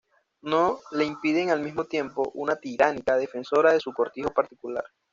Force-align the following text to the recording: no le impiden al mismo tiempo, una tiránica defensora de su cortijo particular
no 0.41 0.79
le 0.93 1.05
impiden 1.05 1.51
al 1.51 1.59
mismo 1.61 1.83
tiempo, 1.85 2.31
una 2.33 2.55
tiránica 2.55 3.17
defensora 3.17 3.73
de 3.73 3.79
su 3.81 3.93
cortijo 3.93 4.31
particular 4.31 4.83